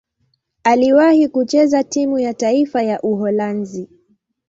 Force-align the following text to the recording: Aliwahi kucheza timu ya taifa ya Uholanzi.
Aliwahi 0.63 1.27
kucheza 1.27 1.83
timu 1.83 2.19
ya 2.19 2.33
taifa 2.33 2.83
ya 2.83 3.01
Uholanzi. 3.01 3.89